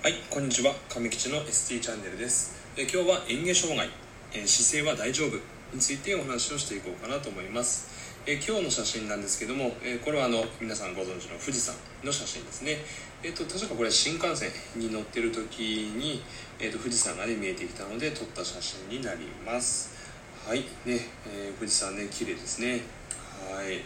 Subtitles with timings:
[0.00, 0.72] はい、こんにちは。
[0.88, 2.54] 亀吉の ST チャンネルです。
[2.76, 3.90] え今日は嚥下障害、
[4.32, 5.34] え姿勢は大丈夫
[5.74, 8.22] についてお話をしていこうかなと思います。
[8.24, 11.74] え今日の写真なんですけども、えこれはあの皆さんご存知の富士山
[12.04, 12.76] の写真ですね。
[13.24, 16.22] えっ、と確かこれ新幹線に乗ってる時に、
[16.60, 19.90] えー、と富士山がね見えてきたので撮った写真になります。
[20.46, 22.82] はい、ね、えー富士山ね綺麗ですね。
[23.50, 23.82] はい。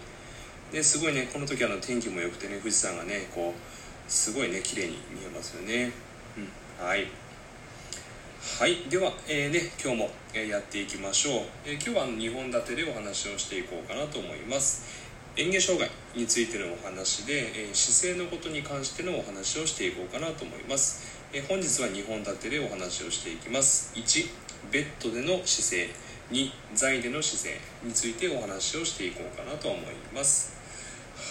[0.71, 3.82] ですごいねこの時あの天気も良くてね富士山がねこう
[4.13, 5.91] すごいね綺麗に見えますよね、
[6.37, 7.07] うん、はい。
[8.61, 8.77] はい。
[8.91, 14.84] では、えーね、今日もやっていきましょう、えー今日は2本立てでお話をしていこうかなと思います。
[15.34, 23.95] 嚥下障害についてのお話で、えー姿勢のことに関してのお話をしていこうかなと思います、えー本日は2本立てでお話をしていきます。
[23.97, 24.29] 1
[24.70, 26.12] ベッドでの姿勢。
[26.31, 30.62] 2座位での姿勢についてお話をしていこうかなと思います。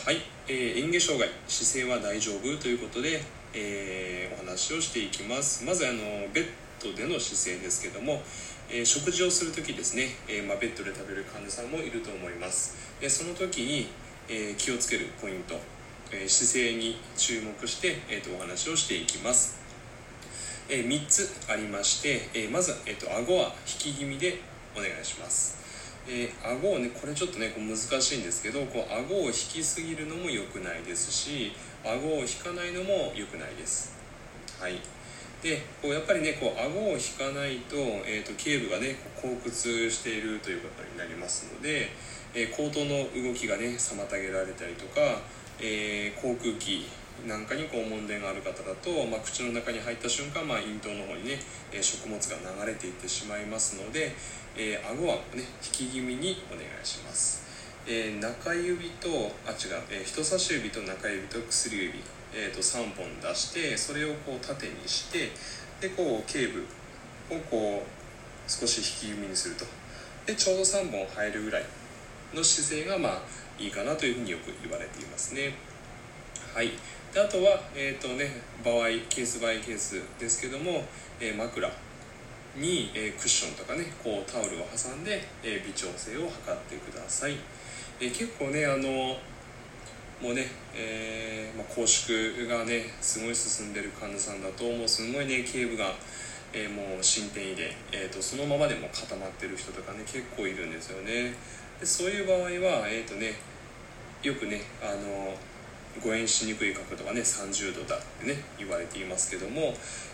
[0.06, 3.22] はい、えー、嚥下障害姿勢は大丈夫ということで、
[3.54, 5.64] えーお話をしていきます。
[5.64, 6.00] まずあの
[6.34, 6.46] ベッ
[6.82, 8.24] ドでの姿勢ですけども、
[8.70, 12.76] えー食事をする時ですね、えまあ、ベッドで食べる患者さんもいると思います。
[13.00, 13.90] でその時に、
[14.28, 15.60] え気をつけるポイント、
[16.12, 19.60] え姿勢に注目して、えーとお話をしていきます。
[20.70, 24.40] えー3つありまして、えーまず、えー、と顎は引き気味で
[24.76, 25.61] お願いします、
[26.08, 33.94] えー顎をねこれちょっとねこう難しいんですけどこう顎を引きすぎるのも良くないですし顎を引かないのも良くないです。
[34.60, 34.80] はい。
[35.42, 41.90] でこうやっぱりねこう顎を引かないと,、えー、と頸部がねこう後屈しているということになりますので、
[42.36, 45.22] えー、口頭の動きがね妨げられたりとか、
[45.60, 46.88] えー航空機
[47.28, 51.40] なんかにこう問題がある方だと、まあ、口の中に入った瞬間、まあ、咽頭の方にね、
[51.72, 54.12] え食物が流れていってしまいますので、
[54.56, 57.44] えー顎はね引き気味にお願いします、
[57.88, 59.10] えー中指と
[59.46, 62.00] あ違う、えー人差し指と中指と薬指、
[62.34, 65.30] えーと3本出してそれをこう縦にして
[65.80, 66.66] でこう頸部
[67.36, 69.66] をこう少し引き気味にすると。
[70.26, 71.64] でちょうど3本入るぐらい
[72.34, 73.22] の姿勢がまあ
[73.58, 75.54] いいかなというふうによく言われていますね。
[76.54, 76.72] はい。
[77.14, 78.30] であとは、えーとね、
[78.64, 80.84] 場合ケースバイケースですけども、
[81.20, 81.66] えー枕
[82.58, 86.30] に、えークッションとかねこうタオルを挟んで、えー微調整を図っ
[86.68, 87.38] てください、
[88.02, 89.16] えー結構ねあの
[90.22, 94.88] もうね、えーまあ、拘縮がねすごい進んでる患者さんだともう。
[94.88, 95.94] すごいね頸部が、
[96.52, 101.34] えーもう進展位で、えー、とそのままでも固まってる人とかね結構いるんですよね。
[101.80, 103.36] でそういう場合はえっ、とね
[104.22, 105.34] よくねあの
[106.00, 109.74] 誤嚥しにくい角度がね30度だってね言われていますけども、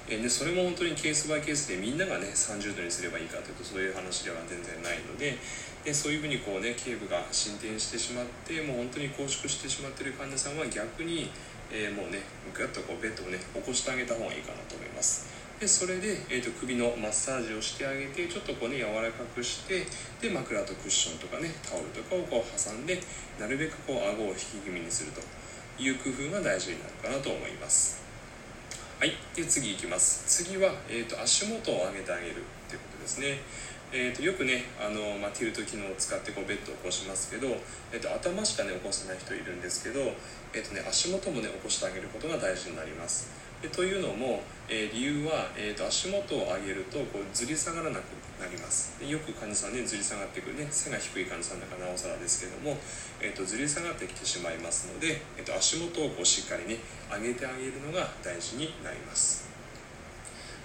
[0.09, 5.37] えでそれも本当にケースバイケースでみんながね30度にすればいいかというとそういう話では全然ないので
[5.83, 11.29] でそういうふうにこうね頸部が進展してしまってもう本当に拘縮してしまってる患者さんは逆に、
[11.71, 12.23] えーもうね
[12.53, 15.27] ぐっとこうベッドをね起こしてあげた方がいいかなと思います。
[15.59, 19.85] でそれで、えー、と首のマッサージをしてあげてちょっとこうね柔らかくして
[20.21, 23.01] で枕とクッションとかねタオルとかをこう挟んで
[23.39, 25.21] なるべくこう顎を引き気味にすると。
[25.79, 28.01] いう工夫が大事になるかなと思います。
[28.99, 29.13] はい。
[29.35, 30.25] で次いきます。
[30.43, 32.33] 次は、えー、と足元を上げてあげるっ
[32.67, 33.39] ていうことですね。
[33.93, 37.47] えー、とよくねあの、まあ、ティルト機能を使ってこうベッドを起こしますけど、
[37.93, 40.01] えー、と頭しかね起こせない人いるんですけど、
[40.53, 43.46] えーとね、足元もね起こしてあげることが大事になります。
[43.71, 48.03] というのも、えー理由は、えー、と足元を上げるとこうずり下がらなく
[48.39, 48.99] なります。
[48.99, 52.77] でよく患者さんねずり下がってくるね背が低い患者さんだからなおさらですけども、
[53.21, 56.79] えー、とずり下がってきてしまいますので、えー、と足元をこうしっかりね
[57.09, 59.47] 上げてあげるのが大事になります。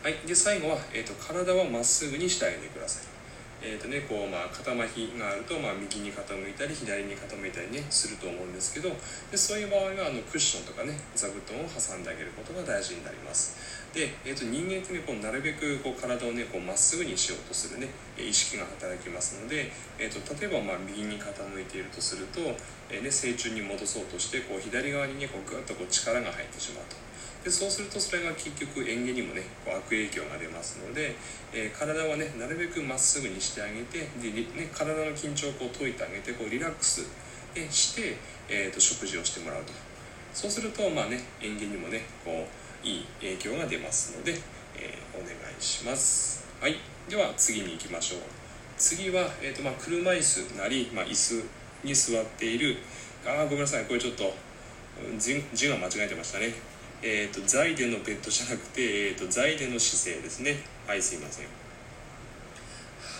[0.03, 3.22] はい、で最後は、えー、と体はまっすぐにしてあげてください。
[3.63, 8.91] えーとねこうまあ、肩麻痺があると、まあ、右に傾いたり左に傾いたり、ね、すると思うんですけど
[9.31, 13.55] でそういう場合はあのクッションとかね座布団を挟んであげることが大事になります
[13.95, 22.41] で、えー、と人間って、ね、こうなるべくこう体をねこうまっすぐにしようとするね意識が働きますので、えー、と例えばまあ右に傾いているとすると、
[22.91, 27.12] えーね、正中に戻そうとしてこう左側にねこうグッとこう力が入ってしまうと。
[27.45, 31.17] でそうするとそれが結局嚥下にもねこう悪影響が出ますので、
[31.53, 37.07] えー体はねなるべくまっすぐにしてあげてで、ね、体の緊張をこう解いてあげてこうリラックス
[37.71, 38.17] して、
[38.49, 39.73] えー、と食事をしてもらうと。
[40.33, 42.47] そうするとまあね嚥下にもねこ
[42.85, 44.33] ういい影響が出ますので、
[44.77, 46.47] えーお願いします。
[46.61, 46.77] はい。
[47.09, 48.21] では次に行きましょう。
[48.79, 51.45] 次は、えーとまあ、車椅子なり、まあ、椅子
[51.85, 52.79] に座っている。
[53.27, 53.85] あごめんなさい。
[53.85, 54.33] これちょっと
[55.19, 56.55] 字が間違えてましたね。
[57.03, 60.57] えー、と座位でのベッドじゃなくて、えー、と座位での姿勢ですね。
[60.87, 61.47] はいすいません。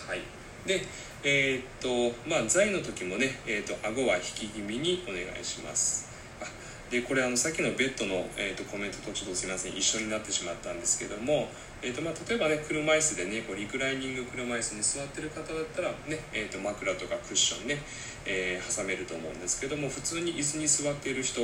[0.07, 0.21] はい。
[0.65, 0.85] で
[1.23, 6.07] えっ、とまあ座位の時もね、えー、と顎は引き気味にお願いします。
[6.41, 6.45] あ
[6.89, 9.75] でこれあのさっきのベッドの、えーと、コメントとちょっとすみません。
[9.75, 11.49] 一緒になってしまったんですけども、
[11.81, 17.77] えーとまあ、例えばね車椅子でねこうリクライニング車椅子に座ってる方だったらね、えーと、枕とかクッションね、
[18.25, 21.41] えー、挟めると思うんですけども普通に椅子に座っている人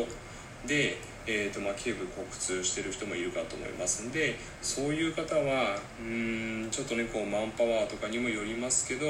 [0.67, 0.97] で、
[1.31, 9.05] えーとまあ、頸部骨痛してる人もいるかと思いますんでそういう方はうんちょっとねこうマンパワーとかにもよりますけど、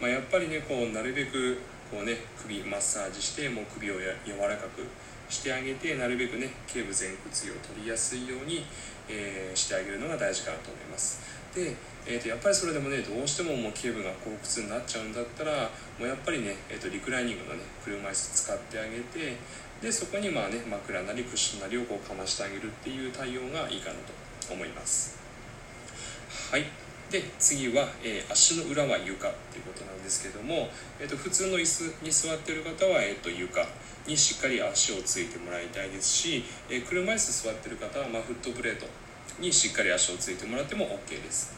[0.00, 1.58] まあ、やっぱりねこうなるべく
[1.90, 4.86] こうね首マッサージしてもう首をや柔らかく
[5.28, 8.64] してあげてなるべくね頸部前屈を取りやすいように、
[9.06, 11.37] えー、してあげるのが大事かなと思います。
[11.58, 11.74] で、
[12.06, 15.68] えーと、やっぱりそれでもねどうしてももう頸部が後屈になっちゃうんだったら
[15.98, 19.36] もうやっぱりね、えーと、リクライニングのね車椅子使ってあげて
[19.82, 23.96] でそこにまあね枕なりクッションなりをこうかましてあげるっていう対応がいいかな
[24.46, 25.18] と思います。
[26.50, 26.64] はい。
[27.10, 30.68] で次は、えー、足の裏は床っていうことなんですけども、
[31.00, 33.64] えーと、普通の椅子に座ってる方は、えーと床
[34.06, 38.86] にしっかり足をついてもらいたいですし、え車椅子座ってる方は、まあ、フットプレート
[39.40, 41.54] にしっかり足をついてもらっても OK です。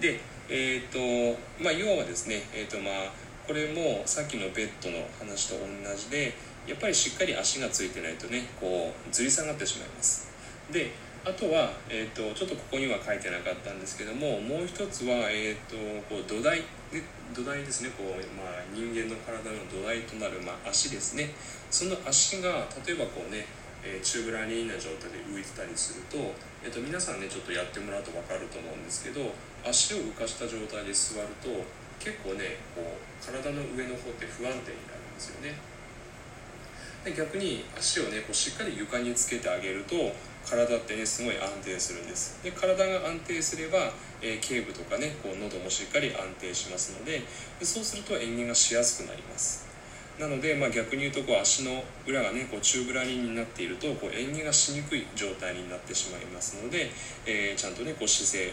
[0.00, 3.12] でえっ、ー、とまあ要はですねえっ、ー、とまあ
[3.46, 6.34] これもさっきのベッドの話と同じで
[6.66, 10.30] やっぱりしっかり足がついてないとねこうずり下がってしまいます。
[10.70, 10.90] で
[11.22, 15.76] あとは、えーと、ちょっとここには書いてなかったんですけどももう一つは、えーと、
[16.08, 17.02] こう土台で
[17.34, 18.08] 土台ですねこう、
[18.40, 21.30] まあ、人間の体の土台となる、まあ、足ですね。
[21.70, 23.44] その足が例えばこうね、
[23.84, 26.34] えー、チューブラリーな状態で浮いてたりすると,、
[26.64, 29.32] えーと、皆さんねちょっとやってもらうと分かると思うんですけど
[29.64, 31.48] 足を浮かした状態で座ると
[31.98, 35.54] 結構ねこう体の上の方って不安定になるんですよね。
[37.04, 39.94] で逆に足をねこうしっかり床につけてあげると
[40.44, 42.42] 体ってねすごい安定するんです。
[42.42, 47.22] で体が安定すれば、えー、頸部とかねこう喉もしっかり安定しますので
[47.62, 49.69] そうすると演技がしやすくなります。
[50.20, 56.90] なので、まあ、逆に言うとこう足の裏がねこうチューブラリンになっているとこう演技がしにくい状態になってしまいますので、
[57.24, 58.52] えー、ちゃんとねこう姿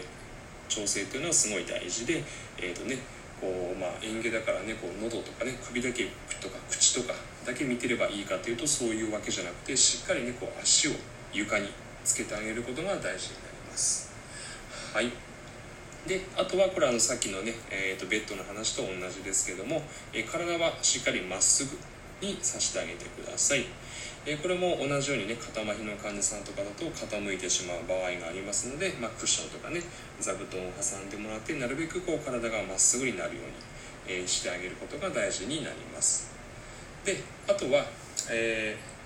[0.68, 2.24] 調整っていうのはすごい大事で、
[2.56, 2.96] えーとね
[3.38, 6.08] こうまあ、演技だからねこう喉とかね首だけ
[6.40, 7.14] とか口とか
[7.46, 10.92] だけ見てればいいかというとそういうわけじゃなくてしっかりねこう足を
[11.32, 11.68] 床に
[12.04, 13.18] つけてあげることが大事になり
[13.70, 14.10] ます。
[14.92, 15.27] はい。
[16.08, 19.82] であとはこれあのさっきのね、えーと、ベッドの話と同じですけども、
[20.14, 21.76] え、体はしっかりまっすぐ
[22.26, 23.66] にさしてあげてください、
[24.24, 29.82] え、これも同じようにね肩麻痺の患者さんとかだと傾いてしまう場合がありますので、まあ、クッションとかね
[30.18, 33.42] 座布団を挟んでもらってなるべくこう体がまっすぐになるよ
[34.08, 36.32] うに、え、してあげることが大事になります。
[37.04, 37.84] であとは、
[38.30, 38.98] えー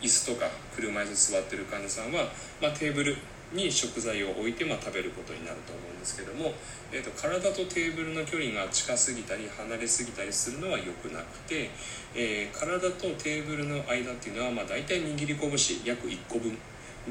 [0.00, 2.24] 椅子とか車椅子座ってる患者さんは、
[2.60, 3.16] まあ、テーブル
[3.52, 6.52] に食材を置いて、まあ、食べることになると思うんですけども、
[6.92, 11.70] えーと、体とテーブルの距離が近すぎたり離れすぎたりするのは良くなくて、
[12.14, 15.38] えー、体とテーブルの間っていうのは、まあ、大体握り拳
[15.84, 16.56] 約1個分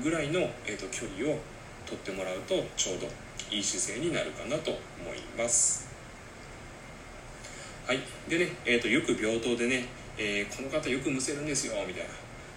[0.02, 1.40] ぐらいの、えーと、距離を
[1.86, 3.08] 取ってもらうとちょうど
[3.52, 4.80] いい姿勢になるかなと思
[5.14, 5.90] います。
[7.88, 8.00] はい、
[8.30, 9.86] でね、えーと、よく病棟でね、
[10.16, 12.10] えー、この方よくむせるんですよみたいな。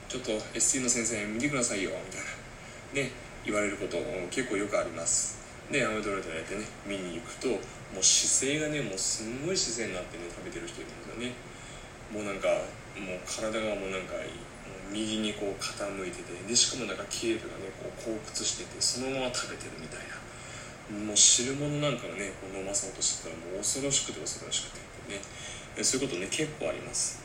[0.09, 3.09] ちょっと ST の先生見てくださいよみたいな。
[3.09, 3.32] ね。
[3.45, 3.99] 言われること
[4.31, 5.39] 結構よくあります。
[5.71, 11.33] でアメドロイドやってね見に行くともう姿勢がねもうすんごい姿勢になってね食べてる人いるんですよね。
[12.13, 12.49] もうなんか
[12.99, 14.15] もう体がもうなんか
[14.93, 20.21] 右にこう傾いててでしかもなんか頸部がねこう後屈しててそのまま食べてるみたいな。
[20.93, 24.79] もう汁物なんかをねこう飲まそうとしてたらもう恐ろしくて恐ろしくて
[25.09, 25.21] ね。
[25.83, 27.23] そういうことね結構あります。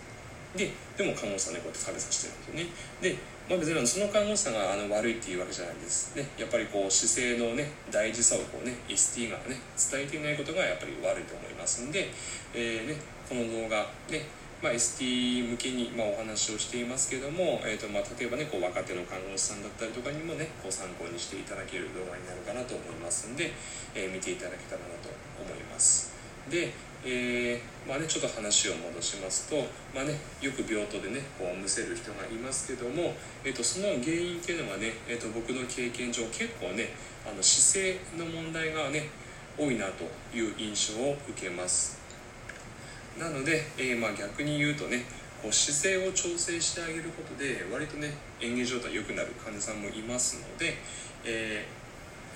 [0.56, 3.16] ででも看護師さんねこうやって食べさせてるんですよね。
[3.16, 3.18] で、
[3.50, 6.16] まあ、別にその看護師さんがあの悪いっていうわけじゃないです。
[6.16, 12.10] ねやっぱりこう姿勢のね大事さをこうね ST がね伝えていないことがやっぱり悪いと思いますんで、
[12.54, 12.96] えーね、
[13.28, 14.26] この動画ね
[14.58, 23.54] まあ、ST 向けにまあお話をしていますけども、えーとまあ、例えばねこう若手の看護師さんだったりとかにもねこう参考にしていただける動画になるかなと思いますんで、
[23.94, 26.17] えー、見ていただけたらなと思います。
[26.50, 26.74] で
[27.06, 29.56] えー、まあね、ちょっと話を戻しますと、
[29.94, 33.14] まあね、よく病棟でねこうむせる人がいますけども、
[33.46, 36.90] えーと、その原因っていうのはね、えーと、僕の経験上結構ね
[37.26, 39.10] あの姿勢の問題がね
[39.58, 40.04] 多いなと
[40.36, 41.98] いう印象を受けます。
[43.18, 45.06] なので、えー、まあ、逆に言うとね
[45.42, 50.76] こう姿勢を調整してあげることで割とね演技状態良くなる患者さんもいますので、
[51.26, 51.66] え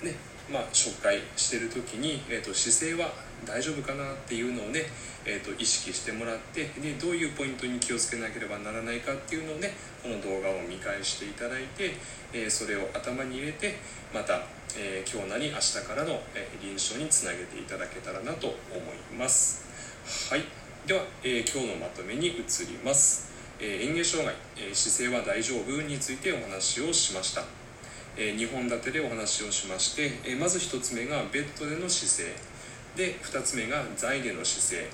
[0.02, 0.14] ー、ね
[0.50, 3.12] まあ、紹介してる時に、えーと、姿勢は
[3.46, 4.82] 大丈夫かなっていうのをね、
[5.24, 9.72] えーと、意識してもらってでどういうポイントに気をつけなければならないかっていうのをね
[10.02, 11.92] この動画を見返していただいて、
[12.32, 13.76] えー、それを頭に入れて
[14.12, 14.42] また、
[14.76, 18.56] えー、今日なり明日からの、えー、臨床につなげていただけたらなと思
[19.12, 19.64] います。
[20.30, 20.42] はい
[20.86, 22.32] では、え今日のまとめに移
[22.66, 23.30] ります。
[23.60, 27.44] えー、嚥下障害、えー、姿勢は大丈夫についてお話をしました
[28.16, 32.51] え2本立てでお話をしまして、えまず1つ目がベッドでの姿勢
[32.96, 34.90] で2つ目が座位での姿勢、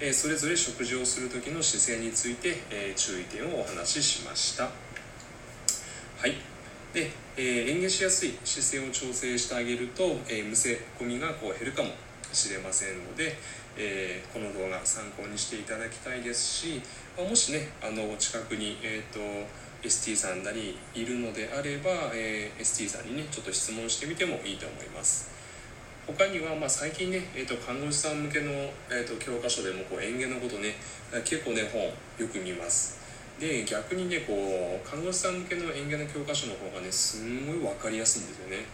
[0.00, 4.64] えそれぞれ食事をする時の姿勢について、え注意点をお話ししました。
[4.64, 4.70] は
[6.26, 6.34] い。
[6.92, 11.90] で、えー、演芸しやすい姿勢を調整してあげると、えー、むせ込みがこう減るかも
[12.32, 13.36] しれませんので、
[13.76, 16.80] えー、この動画参考にしていただきたいですし、
[17.18, 25.28] あ、もしねあの近くに、えーと ST さんなりいるのであれば、えー、ST さんにねちょっと質問してみてもいいと思います。
[26.06, 28.50] 他には、まあ、最近ね、えーと、看護師さん向けの、
[28.90, 30.74] えーと、教科書でもこう園芸のことね
[31.24, 33.02] 結構ね本よく見ます。
[33.40, 38.64] で逆にねこう看護師さん向けの園芸の教科書の方がねすんごい分かりやすいんですよね。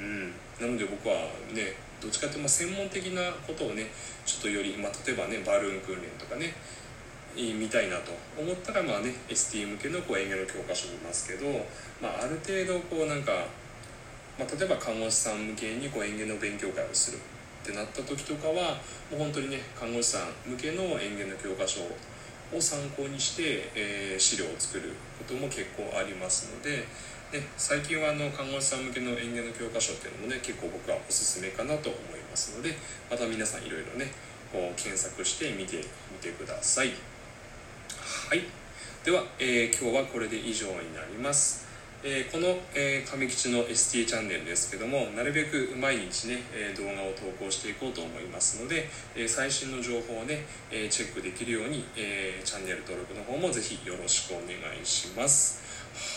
[0.00, 0.32] うん。
[0.60, 1.14] なので僕は
[1.54, 3.86] ねどっちかっていうと専門的なことをね
[4.26, 6.54] ちょっとより、まあ、例えばねバルーン訓練とかね
[7.36, 8.10] 見たいなと
[8.40, 11.46] 思ったらまあね ST 向けのこう園芸の教科書見ますけど、
[12.02, 13.46] まあ、ある程度こうなんか、
[14.38, 18.78] まあ、例えば看護師さん向けにこう園芸の勉強会をするってなった時とかは
[19.10, 26.86] もう本当にね看護師さん向けの園芸の教科書を参考にして、えー、資料を作ることも結構ありますので、
[27.32, 32.78] ね、最近はあの看護師さん向けの園芸の教科書っていうのもね結構僕はおすすめかなと思いますので
[33.10, 34.12] また皆さんいろいろね
[34.52, 36.92] こう検索して見てみてください。
[38.28, 38.44] はい
[39.04, 41.67] では、えー、今日はこれで以上になります
[42.04, 55.60] えー、この、えー、上吉の ST チャンネルですけどもなるべく毎日ね、え、動画を投稿していこうと思いますので、え最新の情報をね、えチェックできるように、えチャンネル登録の方もぜひよろしくお願いします。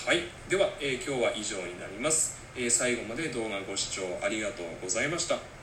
[0.06, 0.22] はい。
[0.48, 5.61] では、え今日は以上になります、え最後まで動画ご視聴ありがとうございました。